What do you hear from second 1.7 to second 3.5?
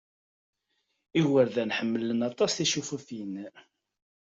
ḥemmlen aṭas ticifufin.